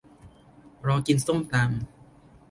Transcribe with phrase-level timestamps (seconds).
[0.87, 1.69] รอกินส้มตำ